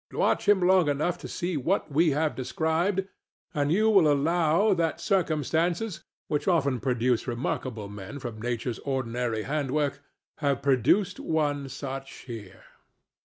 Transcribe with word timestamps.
Watch 0.11 0.49
him 0.49 0.61
long 0.61 0.89
enough 0.89 1.19
to 1.19 1.27
see 1.27 1.57
what 1.57 1.91
we 1.91 2.09
have 2.09 2.33
described, 2.35 3.07
and 3.53 3.71
you 3.71 3.87
will 3.87 4.11
allow 4.11 4.73
that 4.73 4.99
circumstances—which 4.99 6.47
often 6.47 6.79
produce 6.79 7.27
remarkable 7.27 7.87
men 7.87 8.17
from 8.17 8.41
Nature's 8.41 8.79
ordinary 8.79 9.43
handiwork—have 9.43 10.63
produced 10.63 11.19
one 11.19 11.69
such 11.69 12.13
here. 12.25 12.63